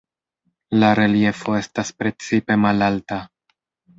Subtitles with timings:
[0.83, 3.21] La "reliefo" estas precipe malalta.